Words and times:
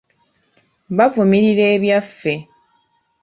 Bavumirira 0.97 1.65
ebyaffe. 1.75 2.33